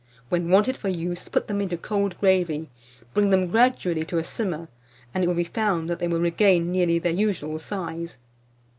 When 0.29 0.49
wanted 0.49 0.77
for 0.77 0.89
use, 0.89 1.29
put 1.29 1.47
them 1.47 1.61
into 1.61 1.77
cold 1.77 2.17
gravy, 2.19 2.71
bring 3.13 3.29
them 3.29 3.45
gradually 3.51 4.03
to 4.05 4.23
simmer, 4.23 4.67
and 5.13 5.23
it 5.23 5.27
will 5.27 5.35
be 5.35 5.43
found 5.43 5.87
that 5.91 5.99
they 5.99 6.07
will 6.07 6.19
regain 6.19 6.71
nearly 6.71 6.97
their 6.97 7.11
usual 7.11 7.59
size. 7.59 8.17